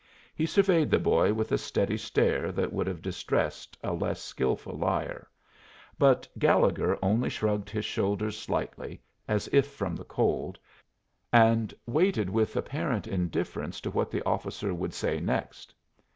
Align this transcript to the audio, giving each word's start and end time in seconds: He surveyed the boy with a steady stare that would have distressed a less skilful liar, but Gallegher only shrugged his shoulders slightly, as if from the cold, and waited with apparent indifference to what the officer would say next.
He 0.33 0.47
surveyed 0.47 0.89
the 0.89 0.97
boy 0.97 1.31
with 1.31 1.51
a 1.51 1.59
steady 1.59 1.95
stare 1.95 2.51
that 2.53 2.73
would 2.73 2.87
have 2.87 3.03
distressed 3.03 3.77
a 3.83 3.93
less 3.93 4.19
skilful 4.19 4.73
liar, 4.75 5.29
but 5.99 6.27
Gallegher 6.39 6.97
only 7.03 7.29
shrugged 7.29 7.69
his 7.69 7.85
shoulders 7.85 8.35
slightly, 8.35 8.99
as 9.27 9.47
if 9.49 9.67
from 9.67 9.95
the 9.95 10.05
cold, 10.05 10.57
and 11.31 11.71
waited 11.85 12.31
with 12.31 12.55
apparent 12.55 13.05
indifference 13.05 13.79
to 13.81 13.91
what 13.91 14.09
the 14.09 14.23
officer 14.25 14.73
would 14.73 14.95
say 14.95 15.19
next. 15.19 15.71